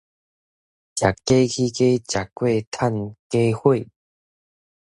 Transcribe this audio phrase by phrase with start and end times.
[0.03, 0.09] 食雞起家，
[2.23, 2.35] 食粿
[2.71, 2.83] 賺
[3.29, 3.59] 家伙